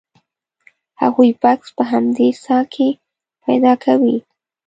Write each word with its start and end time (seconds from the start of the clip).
هغوی 1.01 1.29
بکس 1.41 1.67
په 1.77 1.83
همدې 1.91 2.29
څاه 2.43 2.63
کې 2.73 2.89
پیدا 3.43 3.73
کوي. 3.83 4.17